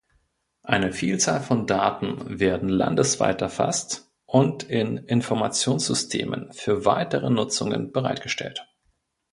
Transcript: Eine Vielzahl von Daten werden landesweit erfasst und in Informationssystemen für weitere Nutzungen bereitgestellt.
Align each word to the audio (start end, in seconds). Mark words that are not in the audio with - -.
Eine 0.63 0.93
Vielzahl 0.93 1.41
von 1.41 1.67
Daten 1.67 2.39
werden 2.39 2.67
landesweit 2.69 3.39
erfasst 3.43 4.11
und 4.25 4.63
in 4.63 4.97
Informationssystemen 4.97 6.51
für 6.53 6.85
weitere 6.85 7.29
Nutzungen 7.29 7.91
bereitgestellt. 7.91 8.67